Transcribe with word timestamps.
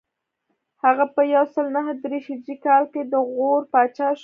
هغه 0.83 1.05
په 1.15 1.21
یو 1.35 1.45
سل 1.53 1.65
نهه 1.77 1.91
دېرش 2.01 2.23
هجري 2.33 2.55
کال 2.65 2.83
کې 2.93 3.01
د 3.05 3.13
غور 3.33 3.61
پاچا 3.71 4.09
شو 4.17 4.19